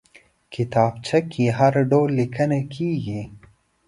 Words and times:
کتابچه 0.53 1.19
کې 1.31 1.45
هر 1.57 1.73
ډول 1.89 2.09
لیکنه 2.19 2.59
کېږي 2.73 3.21